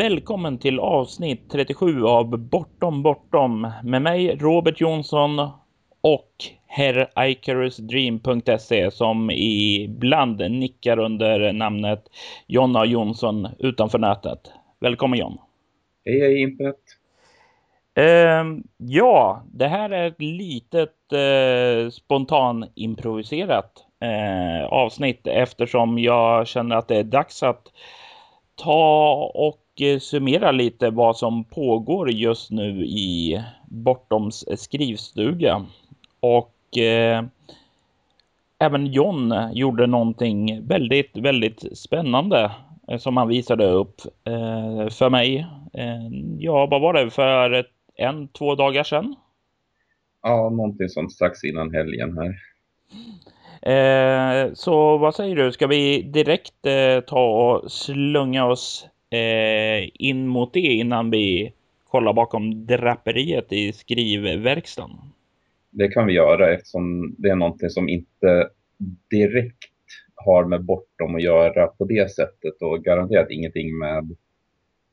[0.00, 5.38] Välkommen till avsnitt 37 av Bortom Bortom med mig Robert Jonsson
[6.00, 6.34] och
[6.66, 12.04] herr Icarusdream.se som ibland nickar under namnet
[12.46, 14.52] Jonna Jonsson utanför nätet.
[14.78, 15.38] Välkommen John.
[16.04, 16.76] Hej hej internet.
[17.98, 23.72] Uh, ja, det här är ett litet uh, spontan improviserat
[24.04, 27.62] uh, avsnitt eftersom jag känner att det är dags att
[28.54, 29.66] ta och
[30.00, 35.66] summera lite vad som pågår just nu i Bortoms skrivstuga.
[36.20, 37.24] Och eh,
[38.58, 42.50] även John gjorde någonting väldigt, väldigt spännande
[42.88, 45.46] eh, som han visade upp eh, för mig.
[45.72, 46.08] Eh,
[46.38, 47.10] ja, vad var det?
[47.10, 49.14] För ett, en, två dagar sedan?
[50.22, 52.34] Ja, någonting sånt strax innan helgen här.
[53.62, 55.52] Eh, så vad säger du?
[55.52, 61.52] Ska vi direkt eh, ta och slunga oss eh, in mot det innan vi
[61.88, 64.90] kollar bakom draperiet i skrivverkstan?
[65.70, 68.48] Det kan vi göra eftersom det är någonting som inte
[69.10, 69.70] direkt
[70.14, 74.16] har med bortom att göra på det sättet och garanterat ingenting med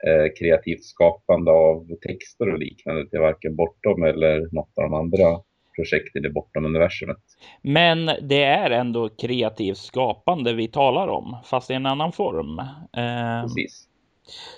[0.07, 5.39] eh, kreativt skapande av texter och liknande till varken bortom eller något av de andra
[5.75, 7.17] projekten i bortom universumet.
[7.61, 12.59] Men det är ändå kreativt skapande vi talar om, fast i en annan form.
[12.59, 13.87] Eh, Precis.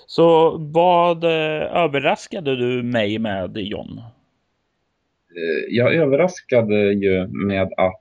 [0.06, 3.98] Så vad eh, överraskade du mig med, John?
[5.36, 8.00] Eh, jag överraskade ju med att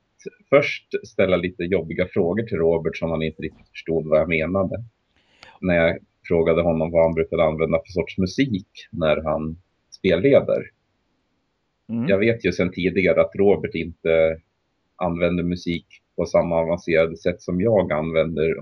[0.50, 4.84] först ställa lite jobbiga frågor till Robert som han inte riktigt förstod vad jag menade.
[5.62, 5.98] När jag
[6.28, 9.58] frågade honom vad han brukade använda för sorts musik när han
[9.92, 10.64] spelleder.
[11.90, 12.08] Mm.
[12.08, 14.42] Jag vet ju sedan tidigare att Robert inte
[14.96, 15.86] använder musik
[16.16, 18.56] på samma avancerade sätt som jag använder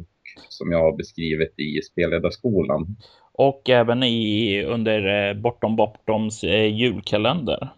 [0.50, 2.96] som jag har beskrivit i spelledarskolan.
[3.32, 7.70] Och även i, under eh, Bortom Bortoms eh, julkalender.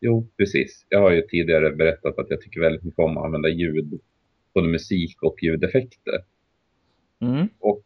[0.00, 0.86] Jo, precis.
[0.88, 4.00] Jag har ju tidigare berättat att jag tycker väldigt mycket om att använda ljud,
[4.54, 6.24] både musik och ljudeffekter.
[7.20, 7.48] Mm.
[7.60, 7.84] Och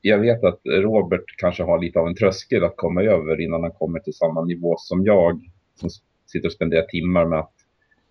[0.00, 3.72] jag vet att Robert kanske har lite av en tröskel att komma över innan han
[3.72, 5.40] kommer till samma nivå som jag
[5.74, 5.90] som
[6.26, 7.54] sitter och spenderar timmar med att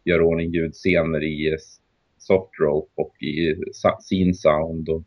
[0.04, 1.58] göra ordning ljudscener i
[2.18, 3.56] Softrope och i
[4.00, 5.04] Scene Sound och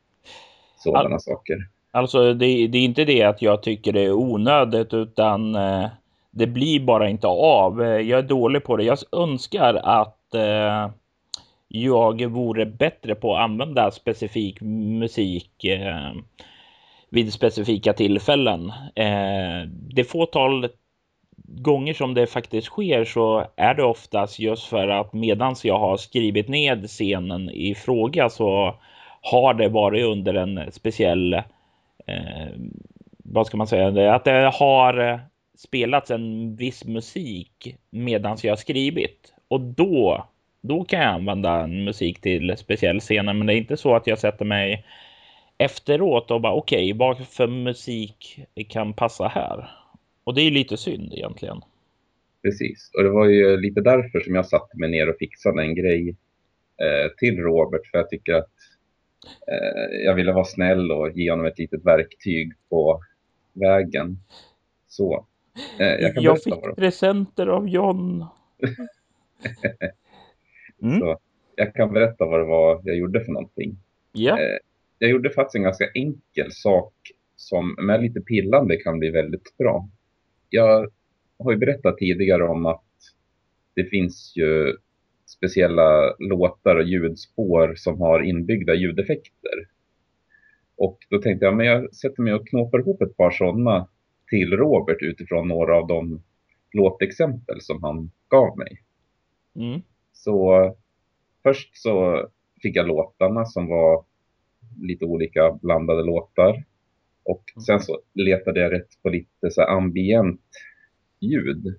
[0.76, 1.56] sådana All, saker.
[1.90, 5.86] Alltså det, det, är inte det att jag tycker det är onödigt utan eh,
[6.30, 7.82] det blir bara inte av.
[7.82, 8.84] Jag är dålig på det.
[8.84, 10.90] Jag önskar att eh,
[11.68, 16.12] jag vore bättre på att använda specifik musik eh,
[17.10, 18.72] vid specifika tillfällen.
[18.94, 20.68] Eh, det fåtal
[21.50, 25.96] gånger som det faktiskt sker så är det oftast just för att medans jag har
[25.96, 28.74] skrivit ned scenen i fråga så
[29.20, 31.34] har det varit under en speciell
[32.06, 32.48] eh,
[33.24, 35.18] vad ska man säga att det har eh,
[35.58, 39.34] spelats en viss musik medans jag har skrivit.
[39.48, 40.26] Och då
[40.60, 44.06] då kan jag använda en musik till speciell scener men det är inte så att
[44.06, 44.84] jag sätter mig
[45.58, 49.79] efteråt och bara okej okay, vad för musik kan passa här?
[50.24, 51.60] Och det är lite synd egentligen.
[52.42, 55.74] Precis, och det var ju lite därför som jag satte mig ner och fixade en
[55.74, 56.08] grej
[56.76, 57.86] eh, till Robert.
[57.86, 58.50] För jag tycker att
[59.46, 63.02] eh, jag ville vara snäll och ge honom ett litet verktyg på
[63.52, 64.18] vägen.
[64.88, 65.26] Så.
[65.78, 68.24] Eh, jag, jag fick presenter av John.
[70.82, 71.00] mm.
[71.00, 71.18] Så,
[71.56, 73.76] jag kan berätta vad det var jag gjorde för någonting.
[74.14, 74.58] Eh,
[74.98, 76.94] jag gjorde faktiskt en ganska enkel sak
[77.36, 79.88] som med lite pillande kan bli väldigt bra
[80.50, 80.90] jag
[81.38, 82.84] har ju berättat tidigare om att
[83.74, 84.76] det finns ju
[85.26, 89.68] speciella låtar och ljudspår som har inbyggda ljudeffekter.
[90.76, 93.88] Och då tänkte jag, men jag sätter mig och knåpar ihop ett par sådana
[94.30, 96.22] till Robert utifrån några av de
[96.72, 98.82] låtexempel som han gav mig.
[99.56, 99.80] Mm.
[100.12, 100.74] Så
[101.42, 102.26] först så
[102.62, 104.04] fick jag låtarna som var
[104.80, 106.64] lite olika blandade låtar.
[107.30, 110.40] Och sen så letade jag rätt på lite så ambient
[111.20, 111.76] ljud.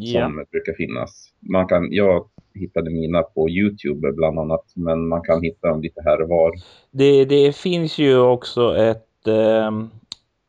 [0.00, 0.28] Yeah.
[0.28, 1.32] Som brukar finnas.
[1.40, 4.64] Man kan, jag hittade mina på Youtube bland annat.
[4.74, 6.52] Men man kan hitta dem lite här och var.
[6.90, 9.70] Det, det finns ju också ett eh,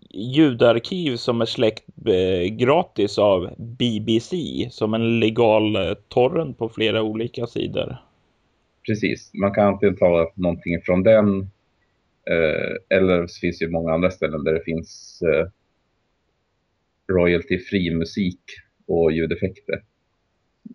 [0.09, 4.35] ljudarkiv som är släckt eh, gratis av BBC.
[4.71, 7.97] Som en legal eh, torrent på flera olika sidor.
[8.87, 11.49] Precis, man kan antingen ta någonting från den
[12.89, 15.47] eller så finns det många andra ställen där det finns eh,
[17.13, 18.41] royalty-fri musik
[18.85, 19.83] och ljudeffekter.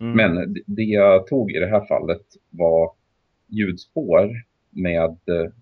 [0.00, 0.16] Mm.
[0.16, 2.94] Men det jag tog i det här fallet var
[3.48, 4.30] ljudspår
[4.70, 5.52] med eh,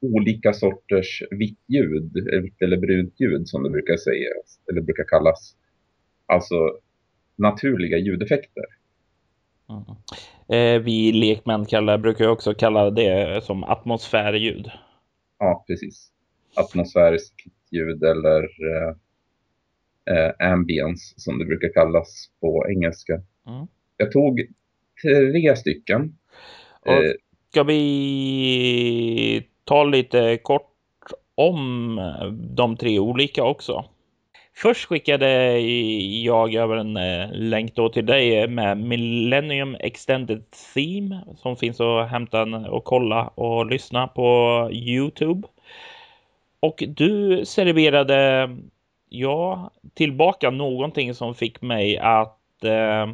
[0.00, 2.12] olika sorters vitt ljud,
[2.42, 5.56] vitt eller brunt ljud som det brukar sägas, eller brukar kallas.
[6.26, 6.80] Alltså
[7.36, 8.64] naturliga ljudeffekter.
[9.70, 9.84] Mm.
[10.48, 14.70] Eh, vi lekmän kallar, brukar också kalla det som atmosfärljud.
[15.38, 16.10] Ja, precis.
[16.56, 17.34] Atmosfäriskt
[17.70, 18.94] ljud eller eh,
[20.16, 23.12] eh, ambience som det brukar kallas på engelska.
[23.46, 23.66] Mm.
[23.96, 24.46] Jag tog
[25.02, 26.18] tre stycken.
[26.80, 27.12] Och eh,
[27.50, 30.72] ska vi ta lite kort
[31.34, 31.96] om
[32.56, 33.84] de tre olika också?
[34.62, 41.56] Först skickade jag över en eh, länk då till dig med Millennium Extended Theme som
[41.56, 45.48] finns att hämta och kolla och lyssna på Youtube.
[46.60, 48.48] Och du serverade
[49.08, 53.06] ja, tillbaka någonting som fick mig att eh,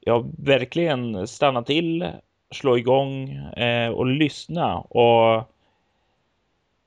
[0.00, 2.06] jag verkligen stanna till,
[2.50, 5.55] slå igång eh, och lyssna och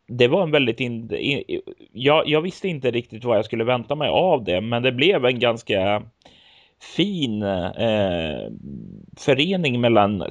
[0.09, 0.79] det var en väldigt...
[0.79, 1.61] In, in,
[1.91, 5.25] jag, jag, visste inte riktigt vad jag skulle vänta mig av det, men det blev
[5.25, 6.03] en ganska
[6.95, 8.51] fin eh,
[9.17, 10.23] förening mellan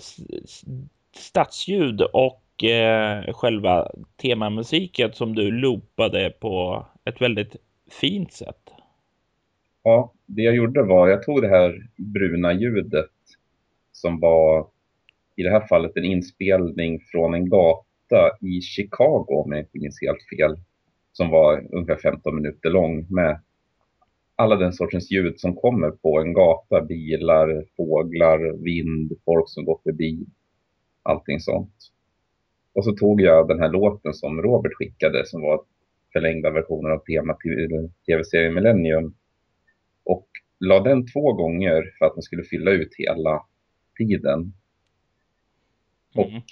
[1.16, 3.90] stadsljud och eh, själva
[4.22, 7.56] temamusiken som du loopade på ett väldigt
[8.00, 8.70] fint sätt.
[9.82, 13.10] Ja, det jag gjorde var jag tog det här bruna ljudet
[13.92, 14.66] som var
[15.36, 17.87] i det här fallet en inspelning från en gata
[18.40, 20.56] i Chicago om jag inte minns helt fel.
[21.12, 23.40] Som var ungefär 15 minuter lång med
[24.36, 26.80] alla den sortens ljud som kommer på en gata.
[26.80, 30.26] Bilar, fåglar, vind, folk som går förbi.
[31.02, 31.74] Allting sånt.
[32.72, 35.60] Och så tog jag den här låten som Robert skickade som var
[36.12, 39.14] förlängda versioner av temat till tv-serien Millennium.
[40.04, 40.28] Och
[40.60, 43.46] la den två gånger för att den skulle fylla ut hela
[43.98, 44.52] tiden.
[46.14, 46.42] Och mm.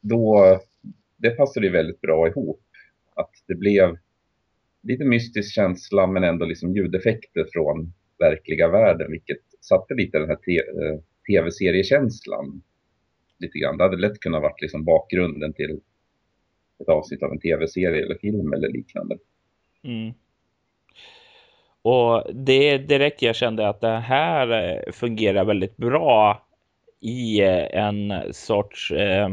[0.00, 0.58] då
[1.16, 2.62] det passade ju väldigt bra ihop.
[3.14, 3.96] Att det blev
[4.82, 10.38] lite mystisk känsla men ändå liksom ljudeffekter från verkliga världen vilket satte lite den här
[10.48, 12.62] eh, tv-seriekänslan.
[13.38, 13.78] Lite grann.
[13.78, 15.80] Det hade lätt kunnat vara liksom bakgrunden till
[16.80, 19.18] ett avsnitt av en tv-serie eller film eller liknande.
[19.84, 20.14] Mm.
[21.82, 26.46] Och det är direkt jag kände att det här eh, fungerar väldigt bra
[27.00, 29.28] i eh, en sorts eh,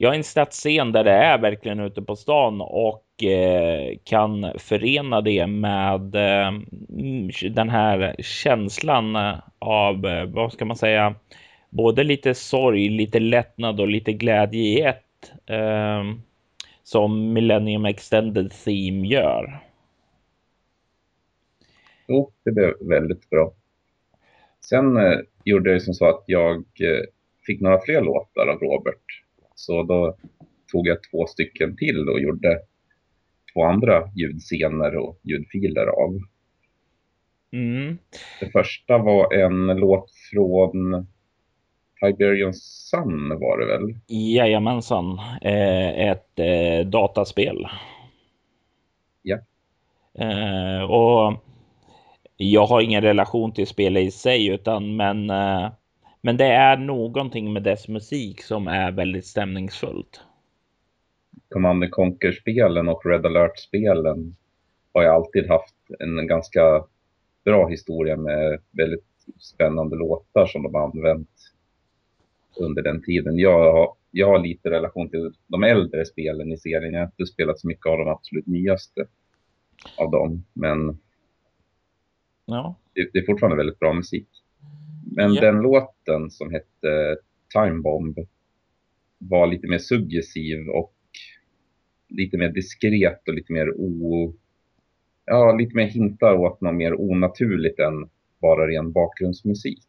[0.00, 5.20] jag är en stadsscen där det är verkligen ute på stan och eh, kan förena
[5.20, 6.52] det med eh,
[7.50, 9.16] den här känslan
[9.58, 11.14] av, eh, vad ska man säga,
[11.70, 16.04] både lite sorg, lite lättnad och lite glädje i ett eh,
[16.82, 19.60] som Millennium Extended Theme gör.
[22.08, 23.52] Jo, det blev väldigt bra.
[24.68, 27.04] Sen eh, gjorde jag som så att jag eh,
[27.46, 29.27] fick några fler låtar av Robert
[29.58, 30.16] så då
[30.72, 32.60] tog jag två stycken till och gjorde
[33.54, 36.18] två andra ljudscener och ljudfiler av.
[37.52, 37.98] Mm.
[38.40, 41.06] Det första var en låt från
[42.00, 43.98] Tiberian Sun var det väl?
[44.06, 47.66] Jajamensan, eh, ett eh, dataspel.
[49.22, 49.38] Ja.
[50.18, 51.34] Eh, och
[52.36, 55.30] jag har ingen relation till spelet i sig, utan men
[56.28, 60.20] men det är någonting med dess musik som är väldigt stämningsfullt.
[61.48, 64.36] Command Conquer-spelen och Red Alert-spelen
[64.92, 66.84] har jag alltid haft en ganska
[67.44, 69.04] bra historia med väldigt
[69.38, 71.52] spännande låtar som de har använt
[72.56, 73.38] under den tiden.
[73.38, 76.92] Jag har, jag har lite relation till de äldre spelen i serien.
[76.92, 79.06] Jag har inte spelat så mycket av de absolut nyaste
[79.98, 80.98] av dem, men
[82.44, 82.74] ja.
[82.92, 84.28] det, det är fortfarande väldigt bra musik.
[85.10, 85.40] Men yeah.
[85.40, 87.16] den låten som hette
[87.52, 88.18] Time Bomb
[89.18, 90.94] var lite mer suggestiv och
[92.08, 94.34] lite mer diskret och lite mer o...
[95.24, 98.10] Ja, lite mer hintar åt något mer onaturligt än
[98.40, 99.86] bara ren bakgrundsmusik.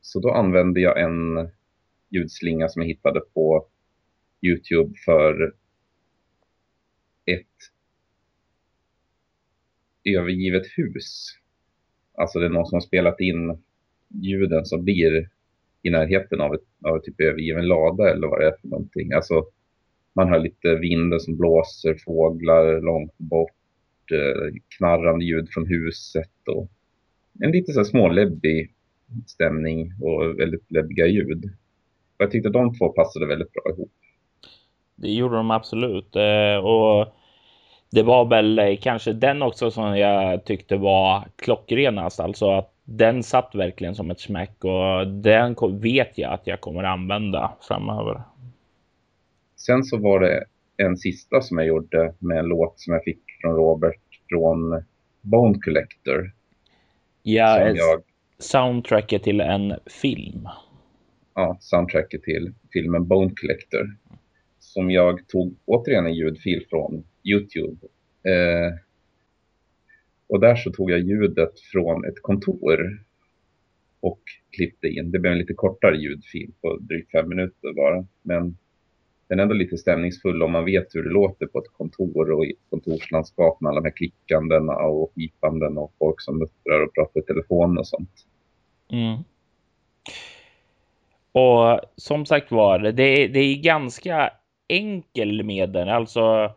[0.00, 1.50] Så då använde jag en
[2.10, 3.66] ljudslinga som jag hittade på
[4.42, 5.54] Youtube för
[7.24, 7.70] ett
[10.04, 11.38] övergivet hus.
[12.14, 13.62] Alltså det är någon som har spelat in
[14.22, 15.28] ljuden som blir
[15.82, 19.12] i närheten av, ett, av ett typ övergiven lada eller vad det är för någonting.
[19.12, 19.44] Alltså,
[20.12, 23.50] man hör lite vinden som blåser, fåglar långt bort,
[24.12, 26.68] eh, knarrande ljud från huset och
[27.40, 28.74] en lite så småläbbig
[29.26, 31.44] stämning och väldigt läbbiga ljud.
[32.18, 33.92] Jag tyckte de två passade väldigt bra ihop.
[34.96, 36.16] Det gjorde de absolut.
[36.16, 37.14] Eh, och
[37.90, 42.20] det var väl eh, kanske den också som jag tyckte var klockrenast.
[42.20, 46.82] Alltså att den satt verkligen som ett smäck och den vet jag att jag kommer
[46.84, 48.22] använda framöver.
[49.56, 50.44] Sen så var det
[50.76, 54.84] en sista som jag gjorde med en låt som jag fick från Robert från
[55.20, 56.32] Bone Collector.
[57.22, 58.02] Ja, som jag...
[58.38, 60.48] soundtracket till en film.
[61.34, 63.96] Ja, soundtracket till filmen Bone Collector.
[64.58, 67.86] Som jag tog återigen en ljudfil från Youtube.
[68.24, 68.74] Eh,
[70.26, 73.04] och där så tog jag ljudet från ett kontor
[74.00, 75.10] och klippte in.
[75.10, 78.06] Det blev en lite kortare ljudfil på drygt fem minuter bara.
[78.22, 78.56] Men
[79.28, 82.46] den är ändå lite stämningsfull om man vet hur det låter på ett kontor och
[82.46, 86.94] i ett kontorslandskap med alla de här klickandena och pipanden och folk som muttrar och
[86.94, 88.26] pratar i telefon och sånt.
[88.92, 89.18] Mm.
[91.32, 94.30] Och som sagt var, det, det är ganska
[94.68, 95.88] enkel med den.
[95.88, 96.54] Alltså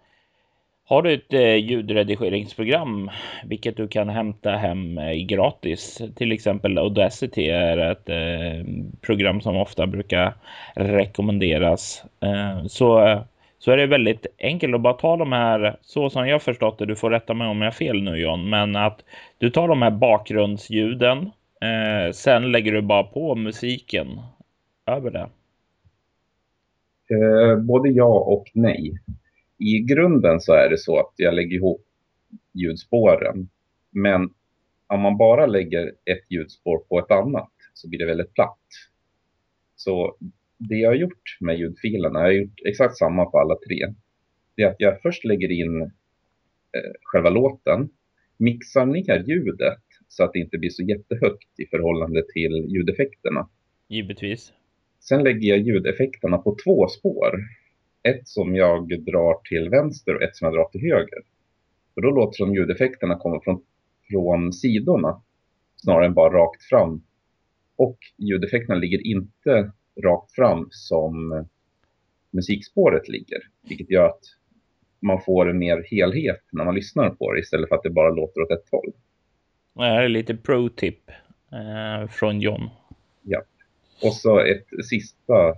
[0.89, 3.09] har du ett eh, ljudredigeringsprogram,
[3.45, 8.65] vilket du kan hämta hem eh, gratis, till exempel Audacity är ett eh,
[9.01, 10.33] program som ofta brukar
[10.75, 12.03] rekommenderas,
[12.67, 13.21] så,
[13.59, 16.85] så är det väldigt enkelt att bara ta de här, så som jag förstått det,
[16.85, 19.03] du får rätta mig om jag har fel nu John, men att
[19.37, 21.31] du tar de här bakgrundsljuden,
[22.13, 24.07] sen lägger du bara på musiken.
[24.85, 25.27] Över det.
[27.57, 28.99] Både ja och nej
[29.57, 31.85] i grunden så är det så att jag lägger ihop
[32.53, 33.49] ljudspåren.
[33.91, 34.29] Men
[34.87, 38.67] om man bara lägger ett ljudspår på ett annat så blir det väldigt platt.
[39.75, 40.17] Så
[40.57, 43.93] det jag har gjort med ljudfilerna, jag har gjort exakt samma på alla tre.
[44.55, 47.89] Det är att jag först lägger in eh, själva låten,
[48.37, 53.49] mixar ner ljudet så att det inte blir så jättehögt i förhållande till ljudeffekterna.
[53.87, 54.53] Givetvis.
[54.99, 57.39] Sen lägger jag ljudeffekterna på två spår
[58.03, 61.19] ett som jag drar till vänster och ett som jag drar till höger.
[61.93, 63.61] För då låter som ljudeffekterna kommer från,
[64.09, 65.21] från sidorna
[65.75, 67.03] snarare än bara rakt fram.
[67.75, 69.71] Och ljudeffekterna ligger inte
[70.03, 71.45] rakt fram som
[72.31, 73.39] musikspåret ligger.
[73.69, 74.21] Vilket gör att
[74.99, 78.09] man får en mer helhet när man lyssnar på det istället för att det bara
[78.09, 78.91] låter åt ett håll.
[79.73, 81.11] Det här är lite pro-tip
[81.51, 82.69] eh, från John.
[83.21, 83.41] Ja.
[84.03, 85.55] Och så ett sista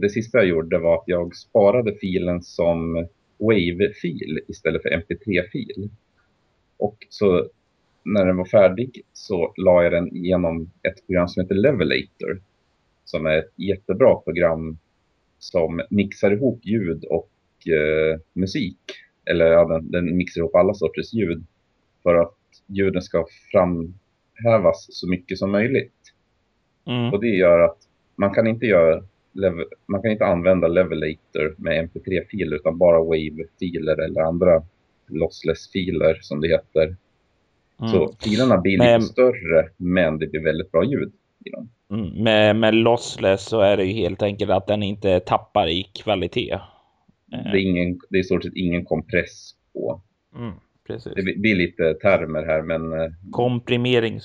[0.00, 3.06] det sista jag gjorde var att jag sparade filen som
[3.38, 5.90] WAV-fil istället för MP3-fil.
[6.76, 7.48] Och så
[8.04, 12.42] när den var färdig så la jag den genom ett program som heter Levelator.
[13.04, 14.78] Som är ett jättebra program
[15.38, 17.30] som mixar ihop ljud och
[17.68, 18.78] eh, musik.
[19.24, 21.44] Eller ja, den, den mixar ihop alla sorters ljud.
[22.02, 25.94] För att ljuden ska framhävas så mycket som möjligt.
[26.86, 27.12] Mm.
[27.12, 27.78] Och det gör att
[28.16, 29.04] man kan inte göra
[29.86, 34.62] man kan inte använda Levelator med mp3-filer utan bara Wave-filer eller andra
[35.06, 36.96] lossless-filer som det heter.
[37.80, 37.92] Mm.
[37.92, 41.12] Så filerna blir men, lite större men det blir väldigt bra ljud
[41.44, 41.70] i dem.
[41.90, 45.82] Mm, med, med lossless så är det ju helt enkelt att den inte tappar i
[45.82, 46.58] kvalitet.
[47.26, 50.00] Det är, ingen, det är i stort sett ingen kompress på.
[50.36, 50.52] Mm,
[50.86, 51.12] precis.
[51.16, 52.92] Det blir lite termer här men...
[52.92, 54.20] Eh, komprimering.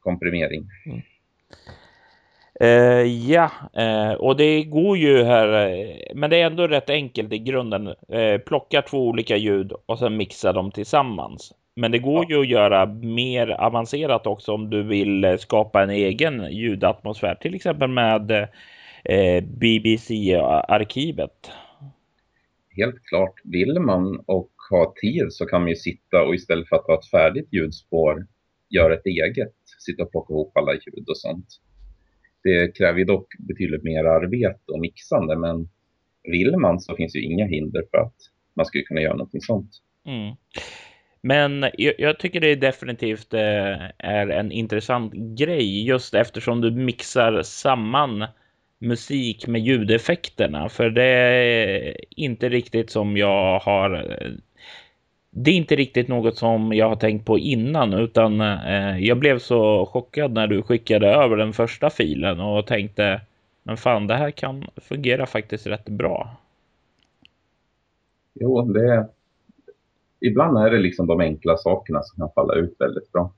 [0.00, 0.68] Komprimering.
[0.86, 1.00] Mm.
[2.62, 7.32] Uh, ja, uh, och det går ju här, uh, men det är ändå rätt enkelt
[7.32, 7.94] i grunden.
[8.46, 11.52] plocka två olika ljud och sen mixa dem tillsammans.
[11.74, 12.36] Men det går ja.
[12.36, 17.88] ju att göra mer avancerat också om du vill skapa en egen ljudatmosfär, till exempel
[17.88, 18.48] med
[19.42, 21.50] BBC-arkivet.
[22.76, 26.76] Helt klart, vill man och ha tid så kan man ju sitta och istället för
[26.76, 28.26] att ha ett färdigt ljudspår
[28.70, 31.46] göra ett eget, sitta och plocka ihop alla ljud och sånt.
[32.42, 35.68] Det kräver dock betydligt mer arbete och mixande, men
[36.22, 38.14] vill man så finns ju inga hinder för att
[38.54, 39.70] man skulle kunna göra någonting sånt.
[40.06, 40.36] Mm.
[41.22, 47.42] Men jag, jag, tycker det definitivt eh, är en intressant grej just eftersom du mixar
[47.42, 48.26] samman
[48.78, 50.68] musik med ljudeffekterna.
[50.68, 54.30] För det är inte riktigt som jag har eh,
[55.30, 59.38] det är inte riktigt något som jag har tänkt på innan utan eh, jag blev
[59.38, 63.20] så chockad när du skickade över den första filen och tänkte
[63.62, 66.36] men fan det här kan fungera faktiskt rätt bra.
[68.34, 69.08] Jo, det är...
[70.20, 73.32] Ibland är det liksom de enkla sakerna som kan falla ut väldigt bra.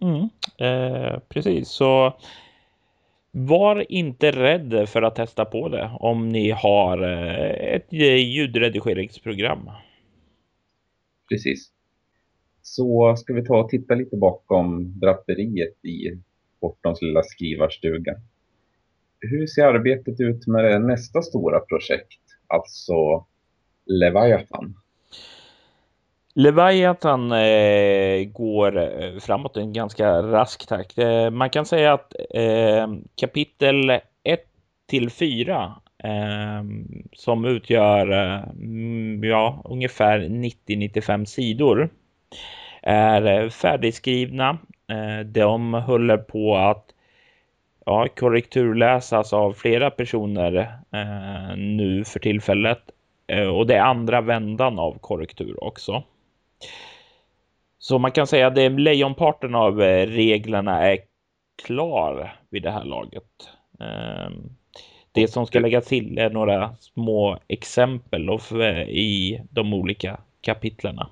[0.00, 0.28] Mm,
[0.58, 2.12] eh, precis, så
[3.30, 9.70] var inte rädd för att testa på det om ni har eh, ett ljudredigeringsprogram.
[11.28, 11.70] Precis.
[12.62, 16.20] Så ska vi ta och titta lite bakom draperiet i
[16.60, 18.14] Bortons lilla skrivarstuga.
[19.20, 23.26] Hur ser arbetet ut med nästa stora projekt, alltså
[23.86, 24.74] Leviathan?
[26.34, 30.98] Leviathan eh, går eh, framåt i en ganska rask takt.
[30.98, 34.00] Eh, man kan säga att eh, kapitel 1
[34.86, 41.88] till 4 Ehm, som utgör eh, mm, ja, ungefär 90-95 sidor
[42.82, 44.58] är eh, färdigskrivna.
[44.88, 46.84] Eh, de håller på att
[47.86, 50.78] ja, korrekturläsas av flera personer
[51.56, 52.78] nu för tillfället.
[53.54, 56.02] Och det är andra vändan av korrektur också.
[57.78, 60.98] Så man kan säga att lejonparten av reglerna är
[61.66, 63.30] klar vid det här laget.
[63.80, 64.56] Ehm,
[65.14, 68.30] det som ska läggas till är några små exempel
[68.88, 71.10] i de olika kapitlerna.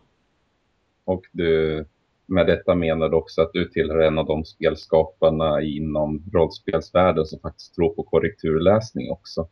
[1.04, 1.84] Och du
[2.26, 7.38] med detta menar du också att du tillhör en av de spelskaparna inom rollspelsvärlden som
[7.40, 9.48] faktiskt tror på korrekturläsning också.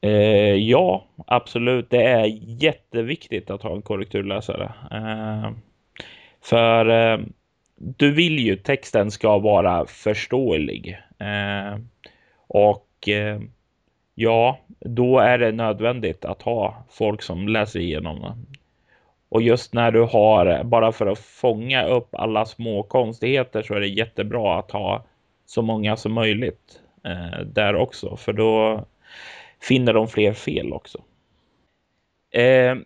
[0.00, 1.90] Eh, ja, absolut.
[1.90, 2.26] Det är
[2.62, 4.72] jätteviktigt att ha en korrekturläsare.
[4.90, 5.50] Eh,
[6.40, 7.20] för eh,
[7.76, 10.98] du vill ju texten ska vara förståelig.
[11.18, 11.78] Eh,
[12.46, 13.40] och Eh,
[14.14, 18.46] ja, då är det nödvändigt att ha folk som läser igenom
[19.32, 23.80] och just när du har, bara för att fånga upp alla små konstigheter så är
[23.80, 25.04] det jättebra att ha
[25.46, 28.16] så många som möjligt eh, där också.
[28.16, 28.84] För då
[29.60, 31.02] finner de fler fel också.
[32.30, 32.76] Eh,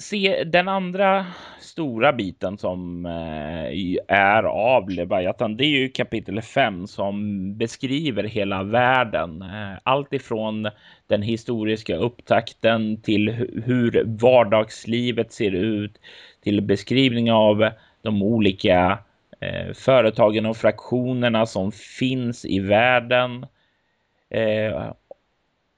[0.00, 1.26] se, den andra
[1.60, 8.62] stora biten som eh, är av Leviathan, det är ju kapitel 5 som beskriver hela
[8.62, 9.42] världen.
[9.42, 10.70] Eh, allt ifrån
[11.06, 13.28] den historiska upptakten till
[13.64, 16.00] hur vardagslivet ser ut,
[16.42, 17.70] till beskrivning av
[18.02, 18.98] de olika
[19.40, 23.46] eh, företagen och fraktionerna som finns i världen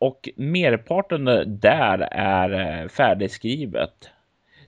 [0.02, 1.24] och merparten
[1.60, 4.10] där är eh, färdigskrivet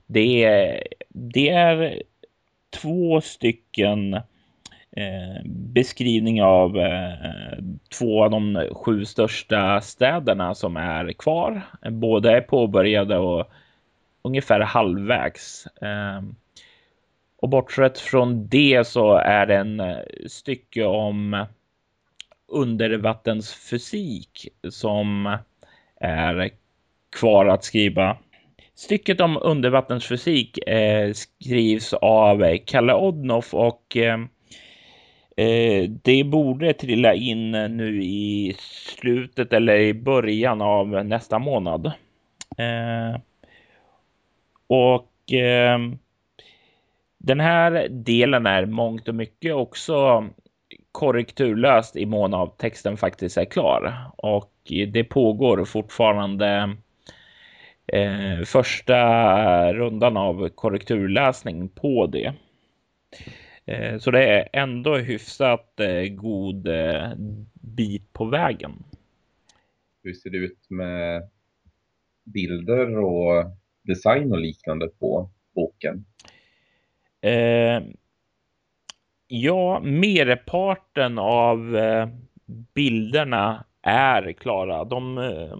[0.07, 2.03] det är, det är
[2.81, 4.13] två stycken
[4.91, 7.57] eh, beskrivning av eh,
[7.99, 11.61] två av de sju största städerna som är kvar.
[11.89, 13.51] Båda är påbörjade och
[14.21, 15.67] ungefär halvvägs.
[15.81, 16.21] Eh,
[17.37, 21.45] och bortsett från det så är det en eh, stycke om
[22.47, 25.37] undervattensfysik som
[25.99, 26.49] är
[27.19, 28.17] kvar att skriva.
[28.75, 34.19] Stycket om undervattensfysik eh, skrivs av eh, Kalle Odnoff och eh,
[35.37, 41.85] eh, det borde trilla in eh, nu i slutet eller i början av nästa månad.
[42.57, 43.19] Eh,
[44.67, 45.79] och eh,
[47.17, 50.27] den här delen är mångt och mycket också
[50.95, 54.51] korrekturlöst i mån av texten faktiskt är klar och
[54.93, 56.75] det pågår fortfarande
[57.87, 62.33] eh, första rundan av korrekturläsning på det.
[63.65, 67.11] Eh, så det är ändå hyfsat eh, god eh,
[67.53, 68.83] bit på vägen.
[70.03, 71.29] Hur ser det ut med
[72.23, 73.45] bilder och
[73.83, 76.05] design och liknande på boken?
[79.27, 82.07] Ja, merparten av eh,
[82.75, 84.83] bilderna är klara.
[84.83, 85.57] De eh,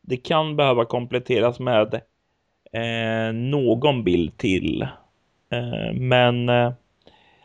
[0.00, 1.94] det kan behöva kompletteras med
[2.72, 4.82] eh, någon bild till.
[5.50, 6.72] Eh, men eh,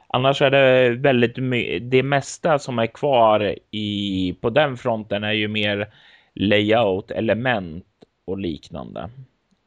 [0.07, 1.91] annars är det väldigt mycket.
[1.91, 5.87] Det mesta som är kvar i på den fronten är ju mer
[6.33, 7.85] layout, element
[8.25, 9.09] och liknande.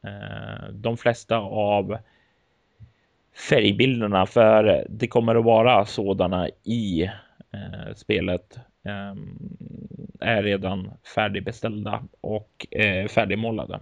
[0.03, 1.97] Eh, de flesta av
[3.35, 7.03] färgbilderna för det kommer att vara sådana i
[7.53, 9.37] eh, spelet Ehm,
[10.19, 13.79] är redan färdigbeställda och eh, färdigmålade.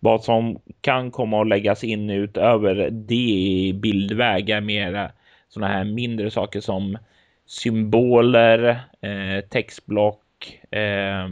[0.00, 5.12] Vad som kan komma att läggas in utöver det i bildväg är mer
[5.48, 6.98] sådana här mindre saker som
[7.46, 11.28] symboler, eh, textblock, eh,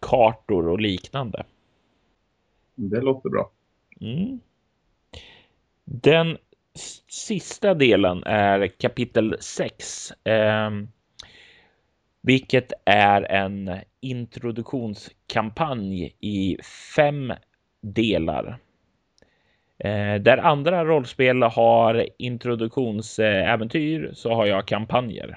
[0.00, 1.44] kartor och liknande.
[2.74, 3.50] Det låter bra.
[4.00, 4.40] Mm.
[5.84, 6.38] Den
[7.08, 10.10] sista delen är kapitel 6.
[10.26, 10.70] Eh,
[12.22, 13.70] vilket är en
[14.00, 16.56] introduktionskampanj i
[16.96, 17.32] fem
[17.80, 18.58] delar.
[19.78, 25.28] Eh, där andra rollspel har introduktionsäventyr så har jag kampanjer.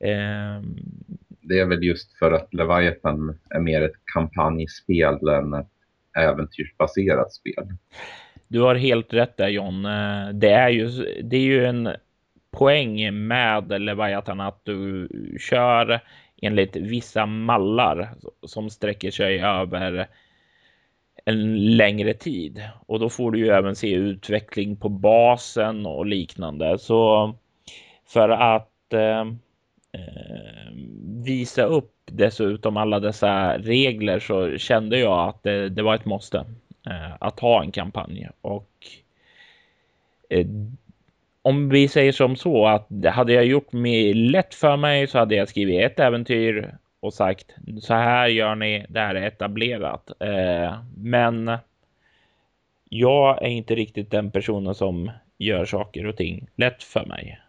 [0.00, 0.62] Eh,
[1.40, 5.70] det är väl just för att Leviathan är mer ett kampanjspel än ett
[6.18, 7.66] äventyrsbaserat spel.
[8.48, 9.84] Du har helt rätt där John.
[9.84, 10.88] Eh, det är ju,
[11.22, 11.88] det är ju en
[12.50, 15.08] poäng med Leviathan att du
[15.40, 16.00] kör
[16.42, 20.08] enligt vissa mallar som sträcker sig över
[21.24, 26.78] en längre tid och då får du ju även se utveckling på basen och liknande.
[26.78, 27.34] Så
[28.06, 29.20] för att eh,
[29.92, 30.72] eh
[31.24, 36.44] visa upp dessutom alla dessa regler så kände jag att det, det var ett måste
[36.86, 38.70] Eh, att ha en kampanj och
[40.28, 40.46] eh,
[41.42, 45.34] om vi säger som så att hade jag gjort mig lätt för mig så hade
[45.34, 50.10] jag skrivit ett äventyr och sagt så här gör ni, det här är etablerat.
[50.20, 51.58] Eh, men
[52.88, 57.40] jag är inte riktigt den personen som gör saker och ting lätt för mig.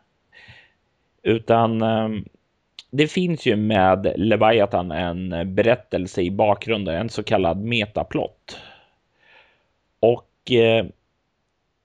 [1.23, 2.09] Utan eh,
[2.91, 8.59] det finns ju med Leviathan en berättelse i bakgrunden, en så kallad metaplott.
[9.99, 10.85] Och eh,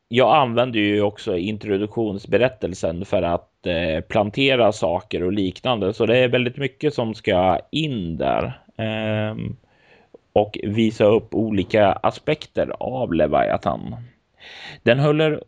[0.09, 6.29] jag använder ju också introduktionsberättelsen för att eh, plantera saker och liknande, så det är
[6.29, 8.61] väldigt mycket som ska in där.
[8.77, 9.37] Eh,
[10.33, 13.97] och visa upp olika aspekter av Leviathan.
[14.83, 15.43] Den håller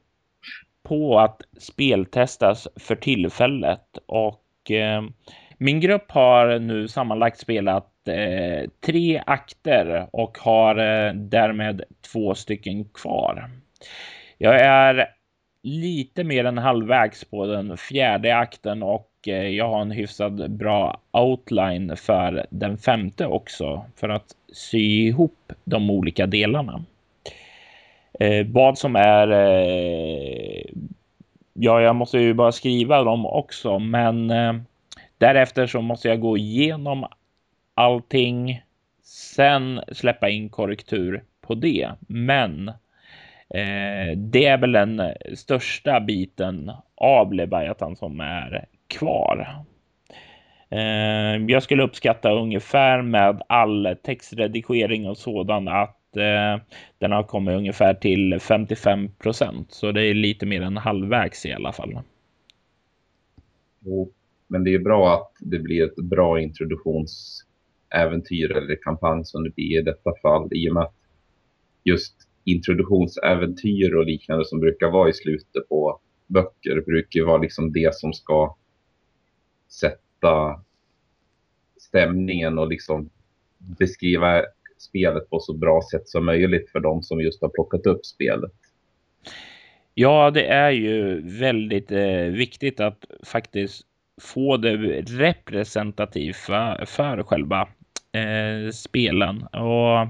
[0.82, 5.02] på att speltestas för tillfället och eh,
[5.58, 12.84] min grupp har nu sammanlagt spelat eh, tre akter och har eh, därmed två stycken
[12.84, 13.50] kvar.
[14.38, 15.06] Jag är
[15.62, 21.00] lite mer än halvvägs på den fjärde akten och eh, jag har en hyfsad bra
[21.10, 26.84] outline för den femte också för att sy ihop de olika delarna.
[28.20, 29.30] Eh, vad som är.
[29.30, 30.64] Eh,
[31.52, 34.52] ja, jag måste ju bara skriva dem också, men eh,
[35.18, 37.06] därefter så måste jag gå igenom
[37.74, 38.62] allting.
[39.02, 42.68] Sen släppa in korrektur på det, men
[43.48, 45.02] eh, det är väl den
[45.34, 49.64] största biten av Leviathan som är kvar.
[50.68, 56.62] Eh, jag skulle uppskatta ungefär med all textredigering och sådant att eh,
[56.98, 61.52] den har kommit ungefär till 55 procent, så det är lite mer än halvvägs i
[61.52, 61.98] alla fall.
[64.46, 67.44] Men det är bra att det blir ett bra introduktions
[67.94, 70.94] äventyr eller kampanj som det blir i detta fall i och med att
[71.84, 77.94] just introduktionsäventyr och liknande som brukar vara i slutet på böcker brukar vara liksom det
[77.94, 78.56] som ska
[79.68, 80.64] sätta
[81.80, 83.10] stämningen och liksom
[83.58, 84.42] beskriva
[84.78, 88.52] spelet på så bra sätt som möjligt för de som just har plockat upp spelet.
[89.94, 93.86] Ja, det är ju väldigt eh, viktigt att faktiskt
[94.20, 97.68] få det representativt för, för själva
[98.14, 99.42] eh, spelen.
[99.42, 100.08] Och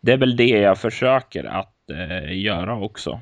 [0.00, 3.20] det är väl det jag försöker att eh, göra också.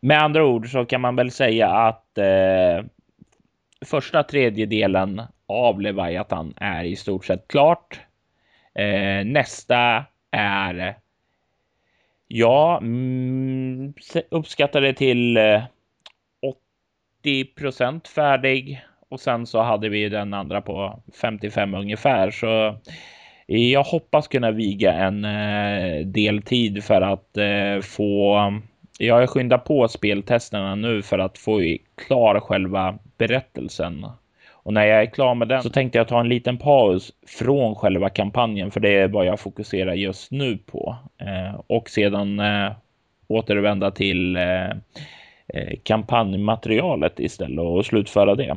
[0.00, 2.84] Med andra ord så kan man väl säga att eh,
[3.84, 8.00] första tredjedelen av Leviathan är i stort sett klart.
[8.74, 10.96] Eh, nästa är
[12.28, 13.94] Ja, mm,
[14.96, 15.62] till eh,
[17.22, 22.30] 80 färdig och sen så hade vi den andra på 55 ungefär.
[22.30, 22.76] Så
[23.46, 28.38] jag hoppas kunna viga en eh, del tid för att eh, få.
[28.98, 34.06] Jag skyndar på speltesterna nu för att få klar själva berättelsen
[34.64, 37.74] och när jag är klar med den så tänkte jag ta en liten paus från
[37.74, 40.96] själva kampanjen, för det är vad jag fokuserar just nu på.
[41.18, 42.72] Eh, och sedan eh,
[43.28, 44.68] återvända till eh,
[45.48, 48.56] eh kampanjmaterialet istället och slutföra det.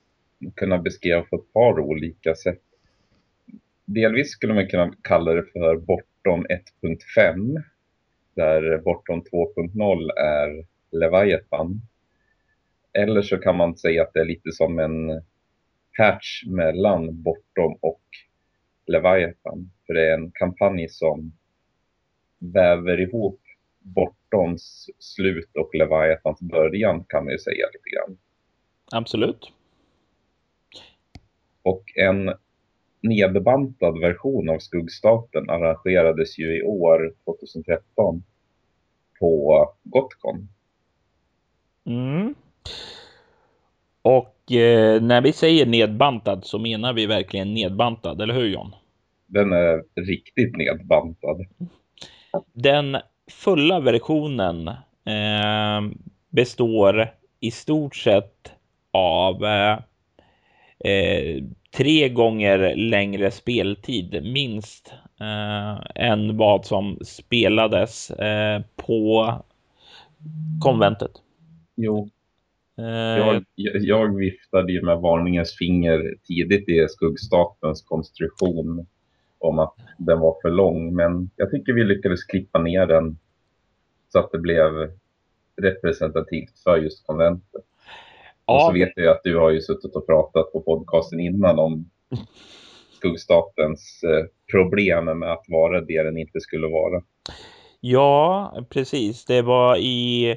[0.57, 2.61] kunna beskriva på ett par olika sätt.
[3.85, 7.63] Delvis skulle man kunna kalla det för Bortom 1.5
[8.35, 11.81] där Bortom 2.0 är Leviathan.
[12.99, 15.23] Eller så kan man säga att det är lite som en
[15.97, 18.03] patch mellan Bortom och
[18.87, 19.71] Leviathan.
[19.87, 21.33] För det är en kampanj som
[22.39, 23.41] väver ihop
[23.79, 28.19] Bortoms slut och Leviathans början kan man ju säga lite grann.
[28.93, 29.53] Absolut.
[31.63, 32.33] Och en
[33.01, 38.23] nedbantad version av Skuggstaten arrangerades ju i år, 2013,
[39.19, 40.49] på Gotcon.
[41.85, 42.18] Mm.
[44.51, 48.75] Eh, när vi säger nedbantad så menar vi verkligen nedbantad, eller hur John?
[49.27, 51.47] Den är riktigt nedbantad.
[52.53, 52.97] Den
[53.31, 55.99] fulla versionen eh,
[56.31, 58.53] består i stort sett
[58.93, 59.45] av
[60.85, 61.45] eh,
[61.77, 69.35] tre gånger längre speltid minst eh, än vad som spelades eh, på
[70.61, 71.13] konventet.
[71.77, 72.09] Jo.
[72.79, 73.45] Eh, jag,
[73.81, 78.87] jag viftade ju med varningens finger tidigt i skuggstatens konstruktion
[79.39, 80.95] om att den var för lång.
[80.95, 83.19] Men jag tycker vi lyckades klippa ner den
[84.09, 84.91] så att det blev
[85.63, 87.65] representativt för just konventet.
[88.47, 88.55] Ja.
[88.55, 91.91] Och så vet jag att du har ju suttit och pratat på podcasten innan om
[92.93, 97.03] skuggstatens eh, problem med att vara det den inte skulle vara.
[97.81, 99.25] Ja, precis.
[99.25, 100.37] Det var i,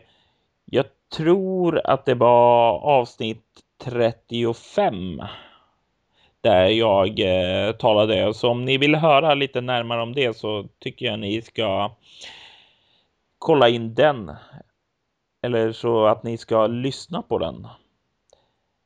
[0.66, 3.46] jag tror att det var avsnitt
[3.84, 5.22] 35
[6.42, 8.34] där jag eh, talade.
[8.34, 11.92] Så om ni vill höra lite närmare om det så tycker jag ni ska
[13.38, 14.32] kolla in den.
[15.42, 17.68] Eller så att ni ska lyssna på den.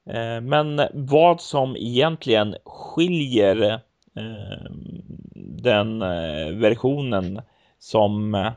[0.10, 3.74] Eh, men vad som egentligen skiljer
[4.16, 4.72] eh,
[5.36, 7.42] den eh, versionen
[7.80, 8.52] som eh,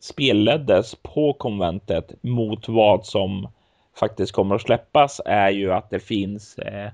[0.00, 3.48] spelleddes på konventet mot vad som
[4.00, 6.90] faktiskt kommer att släppas är ju att det finns eh,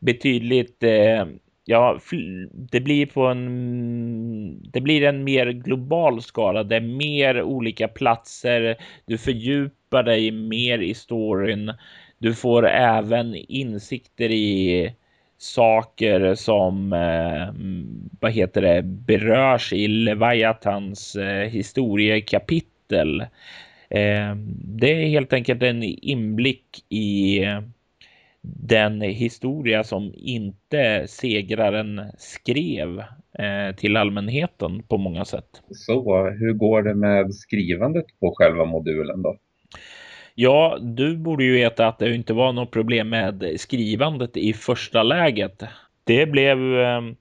[0.00, 1.24] betydligt eh,
[1.68, 2.00] ja,
[2.52, 4.70] det blir på en.
[4.72, 6.64] Det blir en mer global skala.
[6.64, 8.76] Det är mer olika platser.
[9.06, 11.72] Du fördjupar dig mer i storyn.
[12.18, 14.94] Du får även insikter i
[15.38, 17.48] saker som eh,
[18.20, 23.20] vad heter det berörs i Leviathans eh, historiekapitel.
[23.90, 27.60] Eh, det är helt enkelt en inblick i eh,
[28.42, 32.98] den historia som inte segraren skrev
[33.38, 35.62] eh, till allmänheten på många sätt.
[35.70, 39.36] Så hur går det med skrivandet på själva modulen då?
[40.40, 45.02] Ja, du borde ju veta att det inte var något problem med skrivandet i första
[45.02, 45.62] läget.
[46.04, 47.16] Det blev ehm,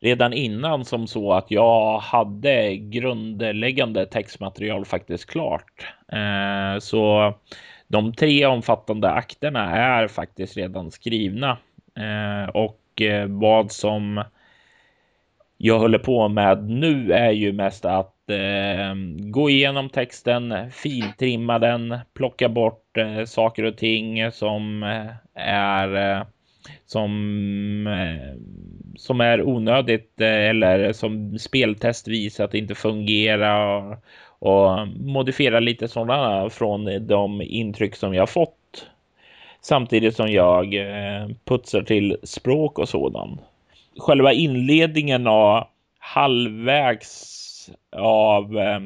[0.00, 5.94] redan innan som så att jag hade grundläggande textmaterial faktiskt klart.
[6.12, 7.34] Eh, så
[7.88, 11.58] de tre omfattande akterna är faktiskt redan skrivna
[11.96, 14.24] eh, och eh, vad som
[15.64, 21.98] jag håller på med nu är ju mest att eh, gå igenom texten, filtrimma den,
[22.14, 26.22] plocka bort eh, saker och ting som eh, är eh,
[26.86, 28.40] som eh,
[28.96, 33.96] som är onödigt eh, eller som speltest visar att det inte fungerar
[34.38, 38.86] och modifiera lite sådana från de intryck som jag fått.
[39.60, 43.40] Samtidigt som jag eh, putsar till språk och sådant.
[43.98, 45.66] Själva inledningen av
[45.98, 48.80] halvvägs av eh,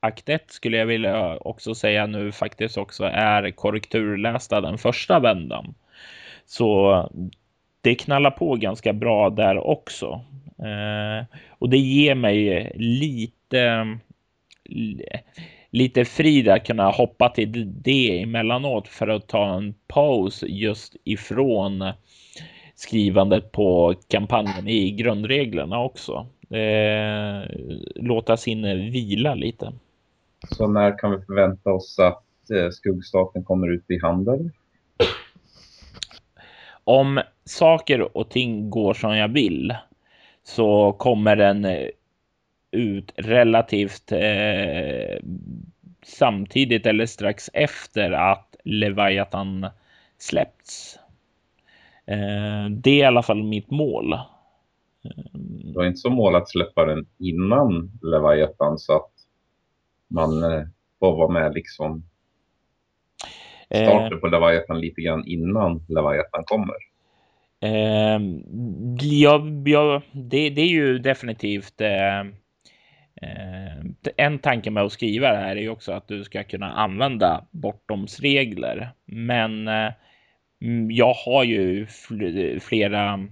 [0.00, 5.74] akt 1 skulle jag vilja också säga nu faktiskt också är korrekturlästa den första vändan.
[6.46, 7.10] Så
[7.80, 10.24] det knallar på ganska bra där också.
[10.58, 13.86] Eh, och det ger mig lite
[15.70, 21.92] lite frid att kunna hoppa till det emellanåt för att ta en paus just ifrån
[22.82, 26.26] skrivandet på kampanjen i grundreglerna också.
[26.50, 27.50] Eh,
[27.94, 29.72] låta sinne vila lite.
[30.50, 34.50] Så när kan vi förvänta oss att eh, skuggstaten kommer ut i handel?
[36.84, 39.74] Om saker och ting går som jag vill
[40.44, 41.66] så kommer den
[42.70, 45.18] ut relativt eh,
[46.04, 49.66] samtidigt eller strax efter att Leviathan
[50.18, 50.98] släppts.
[52.12, 54.18] Eh, det är i alla fall mitt mål.
[55.64, 59.10] Det var inte så mål att släppa den innan Leviathan så att
[60.08, 60.62] man eh,
[61.00, 62.02] får vara med liksom
[63.66, 66.76] starten på Leviathan lite grann innan Leviathan kommer.
[67.60, 68.20] Eh,
[69.00, 72.20] ja, ja det, det, är ju definitivt eh,
[73.22, 73.84] eh,
[74.16, 77.44] en tanke med att skriva det här är ju också att du ska kunna använda
[77.50, 78.90] bortomsregler.
[79.04, 79.92] Men eh,
[80.62, 81.86] Mm, jag har ju
[82.60, 83.26] flera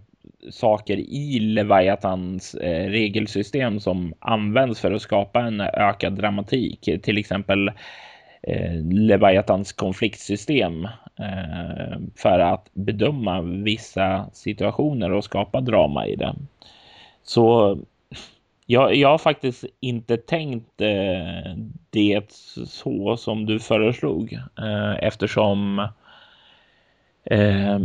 [0.51, 6.89] saker i Leviathans eh, regelsystem som används för att skapa en ökad dramatik.
[7.03, 7.69] Till exempel
[8.43, 10.85] eh, Leviathans konfliktsystem
[11.19, 16.35] eh, för att bedöma vissa situationer och skapa drama i det.
[17.23, 17.79] Så
[18.67, 21.57] jag, jag har faktiskt inte tänkt eh,
[21.91, 22.33] det
[22.67, 25.89] så som du föreslog eh, eftersom
[27.25, 27.79] eh,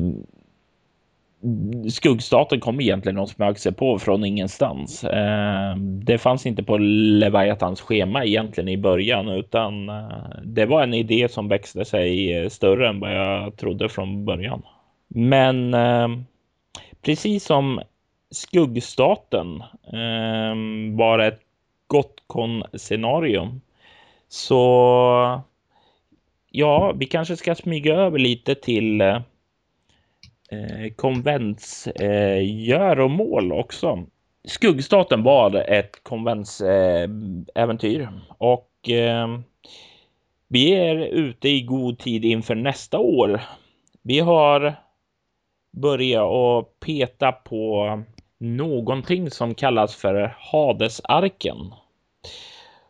[1.89, 5.03] skuggstaten kom egentligen och smög sig på från ingenstans.
[5.03, 10.07] Eh, det fanns inte på Leviathans schema egentligen i början, utan eh,
[10.43, 14.61] det var en idé som växte sig eh, större än vad jag trodde från början.
[15.07, 16.07] Men eh,
[17.01, 17.81] precis som
[18.31, 21.39] skuggstaten ehm, var ett
[21.87, 22.21] gott
[22.73, 23.59] scenario
[24.29, 25.41] så
[26.55, 29.19] ja, vi kanske ska smyga över lite till eh,
[30.95, 34.05] konventsgöromål eh, eh också.
[34.47, 39.39] Skuggstaten var ett konventsäventyr eh, och eh,
[40.47, 43.41] vi är ute i god tid inför nästa år.
[44.01, 44.75] Vi har
[45.71, 48.03] börjat att peta på
[48.39, 51.73] någonting som kallas för Hadesarken.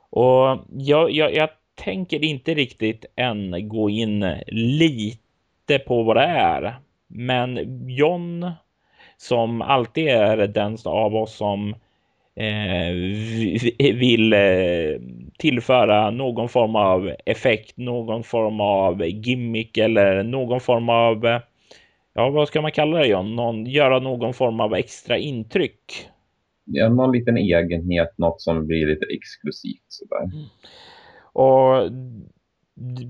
[0.09, 6.75] Och jag, jag, jag tänker inte riktigt än gå in lite på vad det är.
[7.07, 7.59] Men
[7.89, 8.51] John,
[9.17, 11.75] som alltid är den av oss som
[12.35, 12.93] eh,
[13.93, 15.01] vill eh,
[15.37, 21.39] tillföra någon form av effekt, någon form av gimmick eller någon form av,
[22.13, 26.09] ja vad ska man kalla det John, någon, göra någon form av extra intryck.
[26.65, 30.23] Ja, någon liten egenhet, något som blir lite exklusivt sådär.
[30.23, 30.45] Mm.
[31.35, 31.89] Och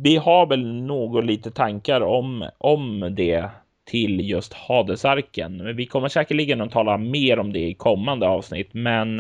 [0.04, 3.50] vi har väl något lite tankar om, om det
[3.86, 5.58] till just Hadesarken.
[5.58, 9.20] Men vi kommer säkerligen att tala mer om det i kommande avsnitt, men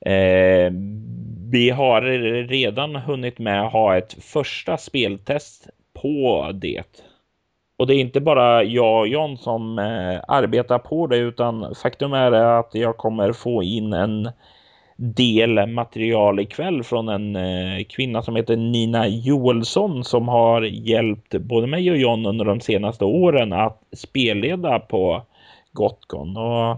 [0.00, 0.72] eh,
[1.50, 2.02] vi har
[2.48, 5.68] redan hunnit med att ha ett första speltest
[6.02, 6.82] på det.
[7.76, 12.12] Och det är inte bara jag och John som eh, arbetar på det, utan faktum
[12.12, 14.30] är att jag kommer få in en
[14.96, 21.66] del material ikväll från en eh, kvinna som heter Nina Joelsson som har hjälpt både
[21.66, 25.22] mig och John under de senaste åren att spelleda på
[25.72, 26.36] Gotcon.
[26.36, 26.76] Och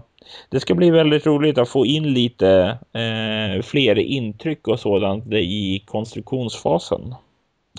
[0.49, 5.83] det ska bli väldigt roligt att få in lite eh, fler intryck och sådant i
[5.85, 7.15] konstruktionsfasen.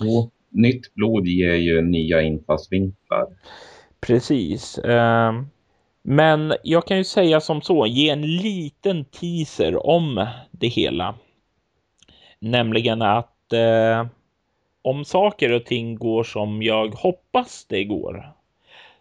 [0.01, 3.27] Och nytt blod ger ju nya infallsvinklar.
[4.01, 4.77] Precis.
[4.77, 5.33] Eh,
[6.11, 11.15] men jag kan ju säga som så, ge en liten teaser om det hela.
[12.39, 14.07] Nämligen att eh,
[14.81, 18.31] om saker och ting går som jag hoppas det går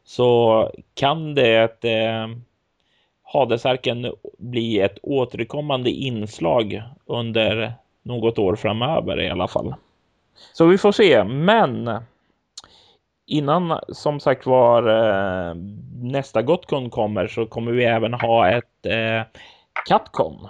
[0.04, 2.28] så kan det eh,
[3.22, 9.74] Hadesarken bli ett återkommande inslag under något år framöver i alla fall.
[10.52, 11.90] Så vi får se, men
[13.28, 15.54] innan som sagt var eh,
[16.02, 19.40] nästa Gotcon kommer så kommer vi även ha ett eh,
[19.88, 20.48] Catcon.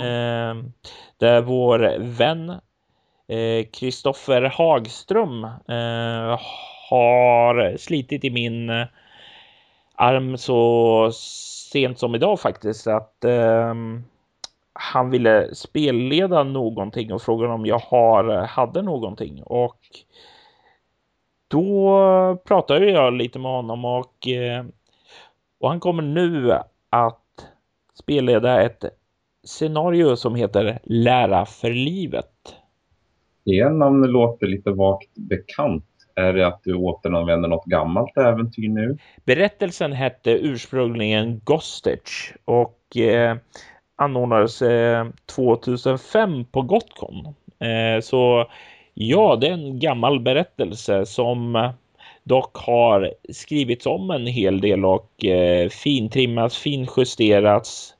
[0.00, 0.54] Eh,
[1.18, 2.50] där vår vän
[3.28, 6.40] eh, Kristoffer eh, Hagström eh,
[6.90, 8.86] har slitit i min eh,
[9.94, 11.10] arm så
[11.72, 13.74] sent som idag faktiskt att eh,
[14.72, 19.78] han ville spelleda någonting och frågade om jag har, eh, hade någonting och
[21.48, 24.64] då pratade jag lite med honom och, eh,
[25.60, 26.52] och han kommer nu
[26.90, 27.22] att
[27.94, 28.84] spelleda ett
[29.46, 32.32] scenario som heter Lära för livet.
[33.44, 35.84] Det namnet låter lite vagt bekant.
[36.14, 38.98] Är det att du återanvänder något gammalt äventyr nu?
[39.24, 43.36] Berättelsen hette ursprungligen Gostage och eh,
[43.96, 47.34] anordnades eh, 2005 på Gotcon.
[47.58, 48.46] Eh, så
[48.98, 51.70] Ja, det är en gammal berättelse som eh,
[52.24, 57.94] dock har skrivits om en hel del och eh, fintrimmats, finjusterats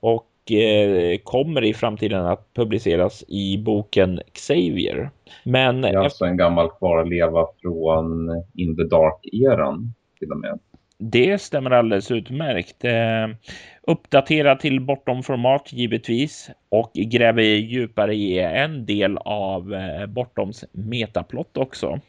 [0.00, 5.10] och eh, kommer i framtiden att publiceras i boken Xavier.
[5.44, 10.58] Men det är alltså en gammal kvarleva från In the Dark-eran till och med.
[10.98, 12.84] Det stämmer alldeles utmärkt.
[12.84, 13.28] Eh,
[13.82, 21.56] uppdatera till bortom format givetvis och gräver djupare i en del av eh, bortoms metaplott
[21.56, 22.00] också.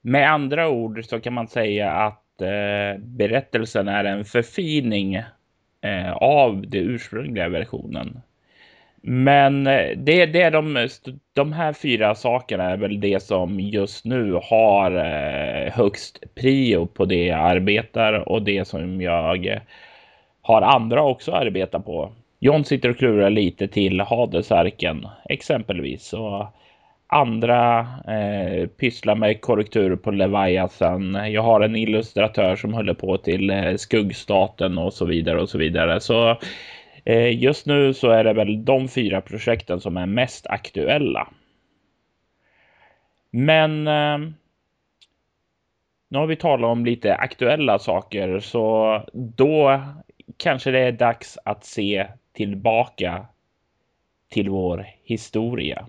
[0.00, 5.22] Med andra ord så kan man säga att eh, berättelsen är en förfining
[6.14, 8.20] av den ursprungliga versionen.
[9.08, 10.88] Men eh, det, det är de,
[11.34, 17.04] de här fyra sakerna är väl det som just nu har eh, högst prio på
[17.04, 19.60] det jag arbetar och det som jag
[20.42, 22.12] har andra också arbetat på.
[22.40, 26.46] John sitter och klurar lite till Hadesarken exempelvis och
[27.06, 27.78] andra
[28.08, 31.32] eh, pysslar med korrektur på Leviathan.
[31.32, 35.58] Jag har en illustratör som håller på till eh, skuggstaten och så vidare och så
[35.58, 36.00] vidare.
[36.00, 36.36] Så
[37.06, 41.28] Eh, just nu så är det väl de fyra projekten som är mest aktuella.
[43.30, 44.18] Men eh,
[46.08, 49.82] nu har vi talat om lite aktuella saker så då
[50.36, 53.26] kanske det är dags att se tillbaka
[54.28, 55.86] till vår historia.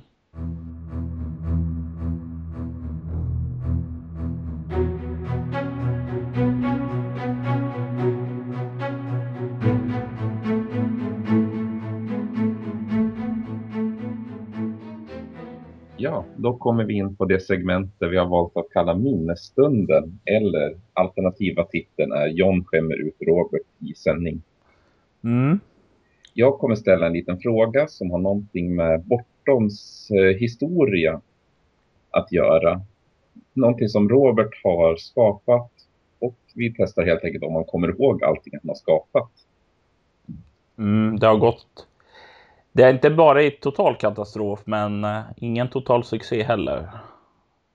[16.18, 20.20] Ja, då kommer vi in på det segment där vi har valt att kalla minnesstunden
[20.26, 24.42] eller alternativa titeln är John skämmer ut Robert i sändning.
[25.24, 25.60] Mm.
[26.34, 31.22] Jag kommer ställa en liten fråga som har någonting med Bortoms eh, historia
[32.12, 32.82] att göra.
[33.54, 35.72] Någonting som Robert har skapat
[36.20, 39.32] och vi testar helt enkelt om man kommer ihåg allting han har skapat.
[40.78, 41.87] Mm, det har gått
[42.78, 46.90] det är inte bara i total katastrof, men uh, ingen total succé heller.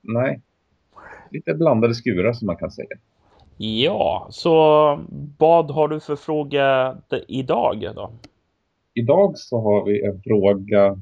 [0.00, 0.40] Nej,
[1.30, 2.96] lite blandade skurar som man kan säga.
[3.56, 4.54] Ja, så
[5.38, 6.96] vad har du för fråga
[7.28, 8.12] idag då?
[8.94, 10.98] Idag så har vi en fråga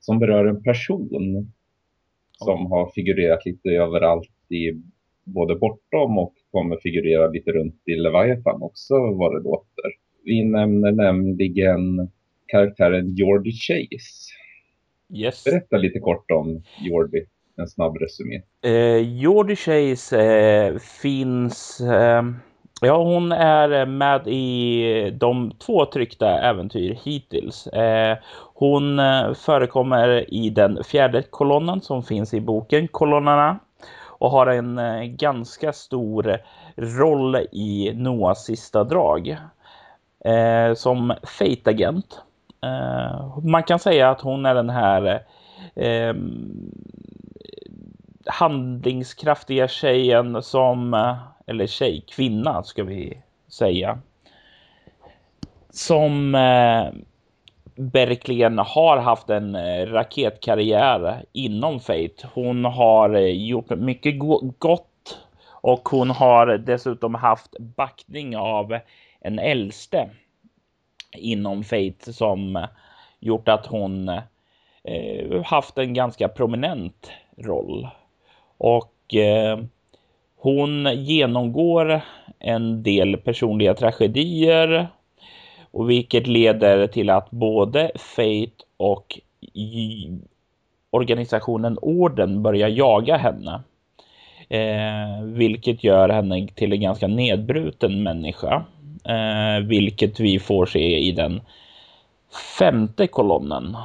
[0.00, 1.52] som berör en person
[2.32, 4.82] som har figurerat lite överallt i
[5.24, 9.90] både bortom och kommer figurera lite runt i Leviathan också vad det låter.
[10.24, 12.10] Vi nämner nämligen
[12.52, 14.32] karaktären Jordi Chase.
[15.14, 15.44] Yes.
[15.44, 17.24] Berätta lite kort om Jordi,
[17.56, 18.42] en snabb resumé.
[18.62, 21.80] Eh, Jordi Chase eh, finns...
[21.80, 22.22] Eh,
[22.80, 27.66] ja, hon är med i de två tryckta äventyr hittills.
[27.66, 28.18] Eh,
[28.54, 33.58] hon eh, förekommer i den fjärde kolonnen som finns i boken Kolonnerna
[34.06, 36.36] och har en eh, ganska stor
[36.76, 39.36] roll i Noahs sista drag.
[40.74, 42.31] Som Fate-agent Eh,
[42.62, 45.24] Eh, man kan säga att hon är den här
[45.74, 46.14] eh,
[48.26, 53.98] handlingskraftiga tjejen som, eh, eller tjej, kvinna ska vi säga,
[55.70, 57.02] som eh,
[57.74, 62.28] verkligen har haft en eh, raketkarriär inom Fate.
[62.34, 64.18] Hon har gjort mycket
[64.58, 65.18] gott
[65.50, 68.78] och hon har dessutom haft backning av
[69.20, 70.10] en äldste
[71.12, 72.66] inom Fate som
[73.20, 77.88] gjort att hon eh, haft en ganska prominent roll.
[78.58, 79.58] Och eh,
[80.36, 82.00] hon genomgår
[82.38, 84.88] en del personliga tragedier
[85.70, 89.20] och vilket leder till att både Fate och
[90.90, 93.62] organisationen Orden börjar jaga henne.
[94.48, 98.64] Eh, vilket gör henne till en ganska nedbruten människa
[99.04, 101.40] eh, vilket vi får se i den
[102.58, 103.76] femte kolonnen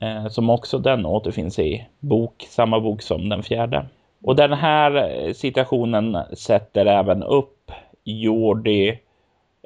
[0.00, 3.86] eh, som också den återfinns i bok, samma bok som den fjärde.
[4.22, 7.70] Och den här eh, situationen sätter även upp
[8.04, 8.98] Jordi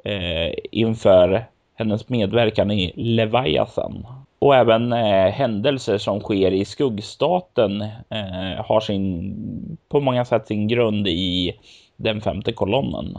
[0.03, 1.45] eh, inför
[1.75, 4.07] hennes medverkan i Leviathan.
[4.39, 10.67] Och även eh, händelser som sker i skuggstaten eh, har sin, på många sätt sin
[10.67, 11.53] grund i
[11.95, 13.17] den femte kolonnen.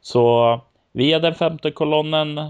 [0.00, 0.60] Så
[0.92, 2.40] Via den femte kolonnen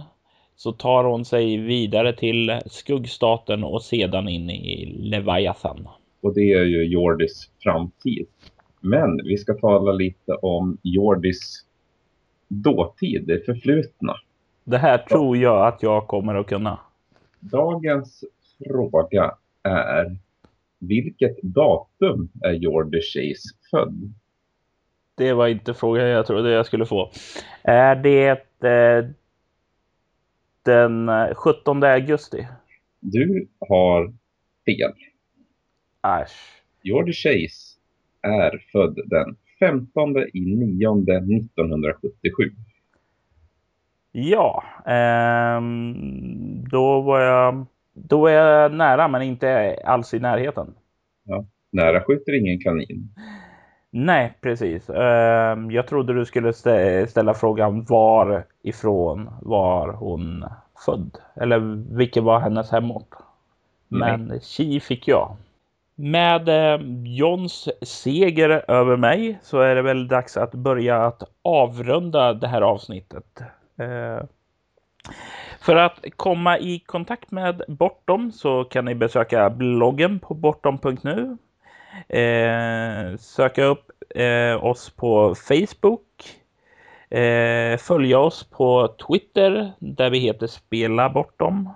[0.57, 5.89] så tar hon sig vidare till skuggstaten och sedan in i Leviathan.
[6.21, 8.27] Och det är ju Jordis framtid.
[8.81, 11.67] Men vi ska tala lite om Jordis
[12.49, 14.15] dåtid, det förflutna.
[14.65, 16.79] Det här tror jag att jag kommer att kunna.
[17.41, 18.25] Dagens
[18.65, 20.17] fråga är
[20.79, 24.13] vilket datum är Jordi Chase född?
[25.21, 27.11] Det var inte frågan jag trodde jag skulle få.
[27.63, 28.29] Är det
[28.65, 29.05] eh,
[30.65, 32.49] den 17 augusti?
[33.01, 34.13] Du har
[34.67, 34.93] fel.
[36.23, 36.63] Äsch.
[36.83, 37.79] George Chase
[38.23, 42.45] är född den 15 i 9 1977.
[44.13, 45.61] Ja, eh,
[46.71, 50.75] då var jag då är jag nära men inte alls i närheten.
[51.25, 53.09] Ja, nära skjuter ingen kanin.
[53.91, 54.91] Nej, precis.
[54.91, 56.53] Ehm, jag trodde du skulle
[57.07, 60.45] ställa frågan var ifrån var hon
[60.87, 61.19] född?
[61.35, 61.59] Eller
[61.97, 63.15] vilken var hennes hemort?
[63.89, 65.37] Men Chi fick jag.
[65.95, 72.35] Med eh, Johns seger över mig så är det väl dags att börja att avrunda
[72.35, 73.41] det här avsnittet.
[73.77, 74.25] Eh,
[75.61, 81.37] för att komma i kontakt med Bortom så kan ni besöka bloggen på bortom.nu.
[82.09, 86.07] Eh, söka upp eh, oss på Facebook.
[87.11, 91.71] Eh, följa oss på Twitter där vi heter Spela Bortom.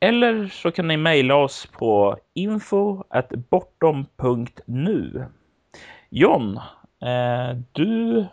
[0.00, 3.04] Eller så kan ni mejla oss på info
[3.50, 5.24] bortom.nu.
[6.10, 6.56] John,
[7.02, 8.26] eh, du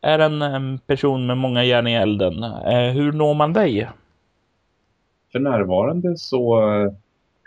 [0.00, 2.42] är en person med många järn i elden.
[2.42, 3.88] Eh, hur når man dig?
[5.32, 6.92] För närvarande så eh,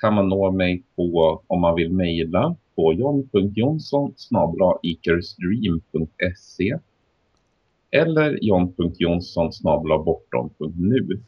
[0.02, 4.14] kan man nå mig på, om man vill mejla, på john.jonsson
[4.84, 6.78] ikersdream.se
[7.92, 9.52] eller john.jonsson
[10.06, 11.20] bortom.nu.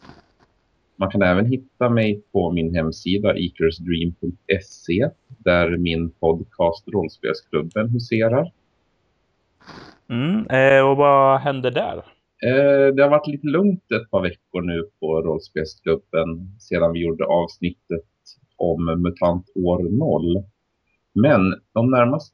[0.96, 8.52] Man kan även hitta mig på min hemsida ikersdream.se där min podcast Rollspelsklubben huserar.
[10.10, 11.98] Mm, eh, och vad händer där?
[12.44, 17.26] Eh, det har varit lite lugnt ett par veckor nu på Rollspelsklubben sedan vi gjorde
[17.26, 18.02] avsnittet
[18.62, 20.44] om MUTANT år 0.
[21.14, 21.42] Men
[21.74, 22.34] de närmaste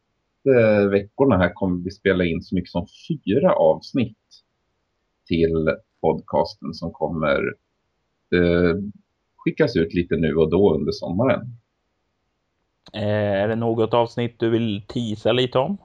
[0.92, 4.18] veckorna här kommer vi spela in så mycket som fyra avsnitt
[5.28, 5.70] till
[6.02, 7.38] podcasten som kommer
[8.36, 8.76] eh,
[9.36, 11.42] skickas ut lite nu och då under sommaren.
[12.94, 15.78] Eh, är det något avsnitt du vill tisa lite om?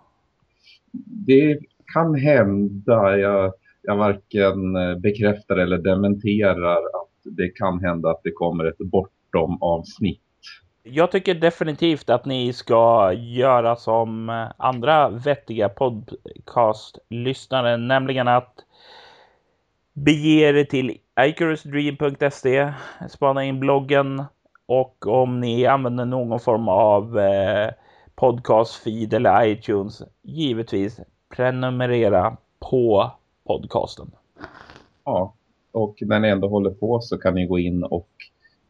[1.26, 1.59] Det
[1.95, 3.18] kan hända.
[3.18, 8.78] Jag, jag varken eh, bekräftar eller dementerar att det kan hända att det kommer ett
[8.78, 10.22] bortom avsnitt.
[10.85, 18.55] Jag tycker definitivt att ni ska göra som eh, andra vettiga podcastlyssnare, nämligen att
[19.93, 22.72] bege er till icarusdream.se,
[23.09, 24.24] spana in bloggen
[24.66, 27.70] och om ni använder någon form av eh,
[28.14, 31.01] podcastfeed eller iTunes, givetvis
[31.37, 32.37] prenumerera
[32.70, 33.11] på
[33.47, 34.11] podcasten.
[35.05, 35.35] Ja,
[35.72, 38.09] och när ni ändå håller på så kan ni gå in och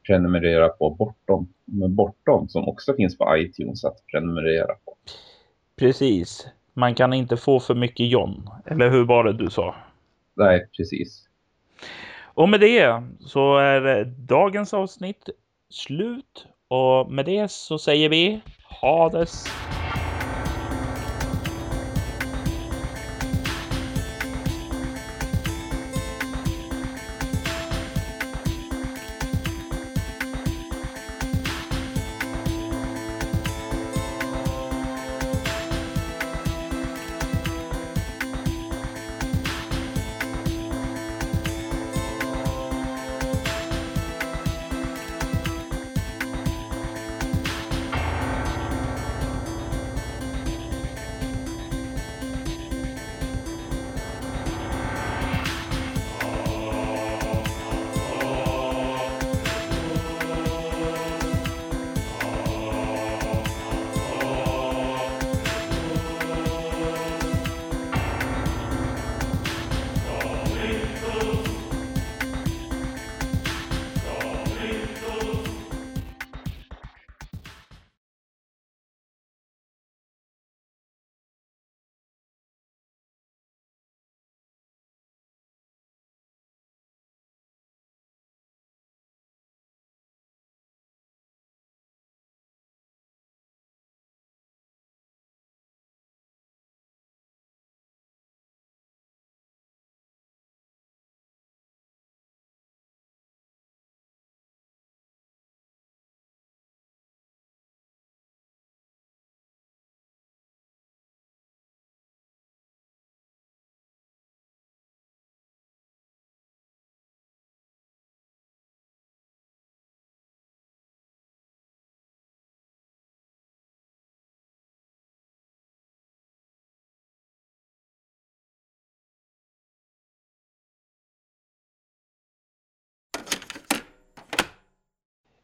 [0.07, 1.48] prenumerera på Bortom,
[1.88, 4.96] Bortom som också finns på iTunes att prenumerera på.
[5.78, 6.46] Precis.
[6.74, 8.50] Man kan inte få för mycket John.
[8.66, 9.74] Eller hur var det du sa?
[10.34, 11.28] Nej, precis.
[12.34, 15.28] Och med det så är dagens avsnitt
[15.70, 16.46] slut.
[16.68, 18.40] Och med det så säger vi
[18.80, 19.46] Hades!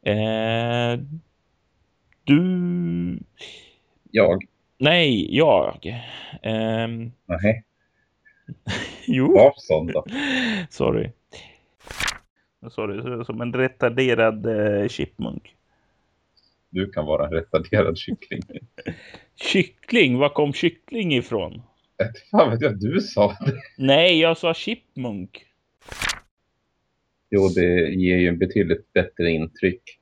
[0.01, 0.99] Eh,
[2.23, 3.19] du...
[4.11, 4.43] Jag.
[4.77, 6.03] Nej, jag.
[6.43, 7.63] Um, Nej.
[9.05, 9.33] jo.
[9.33, 10.05] Var sån då.
[10.69, 11.11] Sorry.
[12.71, 15.55] Sorry, som en retarderad uh, chipmunk.
[16.69, 18.41] Du kan vara en retarderad kyckling.
[19.35, 20.17] kyckling?
[20.17, 21.61] Var kom kyckling ifrån?
[22.31, 23.61] Fan vet jag, du sa det.
[23.77, 25.45] Nej, jag sa chipmunk.
[27.29, 29.99] Jo, det ger ju en betydligt bättre intryck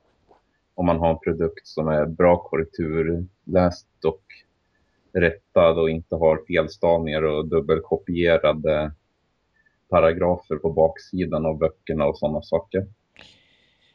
[0.74, 4.22] om man har en produkt som är bra korrekturläst och
[5.12, 8.92] rättad och inte har felstavningar och dubbelkopierade
[9.88, 12.86] paragrafer på baksidan av böckerna och sådana saker.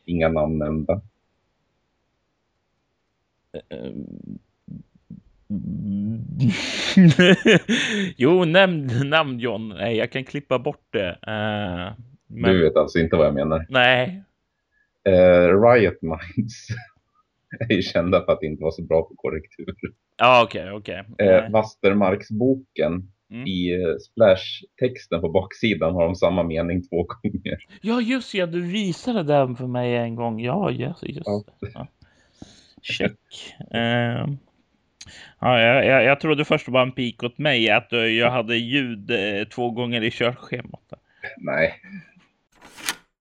[0.05, 1.01] Inga namn nämnda.
[3.69, 4.39] Ehm.
[8.17, 9.69] jo, nämn namn John.
[9.69, 11.17] Nej, jag kan klippa bort det.
[11.27, 12.51] Uh, men...
[12.51, 13.65] Du vet alltså inte vad jag menar?
[13.69, 14.23] Nej.
[15.09, 16.67] Uh, Riot Minds
[17.59, 19.75] är ju kända för att inte vara så bra på korrektur.
[20.17, 21.13] Ja, okej, okay, okej.
[21.13, 21.45] Okay.
[21.45, 23.47] Uh, Vastermarksboken Mm.
[23.47, 27.65] I splash-texten på baksidan har de samma mening två gånger.
[27.81, 28.45] Ja, just ja.
[28.45, 30.41] Du visade den för mig en gång.
[30.41, 31.21] Ja, just, just.
[31.25, 31.43] Ja.
[31.73, 31.87] ja.
[32.81, 33.17] Check.
[33.73, 34.33] Uh,
[35.39, 38.55] ja, jag, jag, jag trodde först det var en pik åt mig att jag hade
[38.55, 40.93] ljud eh, två gånger i körschemat.
[41.37, 41.73] Nej,